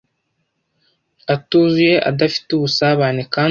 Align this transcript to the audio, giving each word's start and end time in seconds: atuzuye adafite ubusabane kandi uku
atuzuye 1.33 1.95
adafite 2.09 2.49
ubusabane 2.53 3.21
kandi 3.33 3.47
uku 3.47 3.49